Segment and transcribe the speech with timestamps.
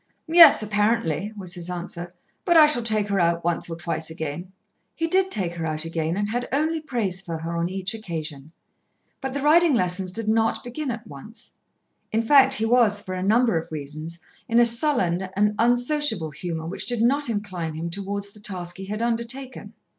[0.27, 2.11] "Yes, apparently," was his answer;
[2.43, 4.51] "but I shall take her out once or twice again."
[4.95, 8.51] He did take her out again, and had only praise for her on each occasion.
[9.21, 11.53] But the riding lessons did not begin at once.
[12.11, 14.17] In fact he was, for a number of reasons,
[14.49, 18.85] in a sullen and unsociable humour which did not incline him towards the task he
[18.85, 19.73] had undertaken.